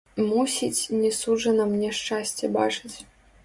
[0.29, 2.95] Мусіць, не суджана мне шчасце бачыць.